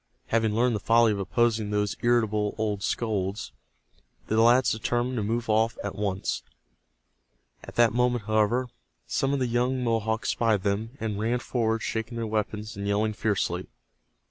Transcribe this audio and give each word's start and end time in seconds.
Having 0.29 0.55
learned 0.55 0.75
the 0.75 0.79
folly 0.79 1.11
of 1.11 1.19
opposing 1.19 1.69
those 1.69 1.95
irritable 2.01 2.55
old 2.57 2.81
scolds, 2.81 3.51
the 4.25 4.41
lads 4.41 4.71
determined 4.71 5.17
to 5.17 5.21
move 5.23 5.47
off 5.47 5.77
at 5.83 5.93
once. 5.93 6.41
At 7.63 7.75
that 7.75 7.93
moment, 7.93 8.23
however, 8.23 8.69
some 9.05 9.31
of 9.31 9.37
the 9.37 9.45
young 9.45 9.83
Mohawks 9.83 10.29
spied 10.31 10.63
them, 10.63 10.97
and 10.99 11.19
ran 11.19 11.37
forward 11.37 11.83
shaking 11.83 12.15
their 12.17 12.25
weapons, 12.25 12.75
and 12.75 12.87
yelling 12.87 13.13
fiercely. 13.13 13.67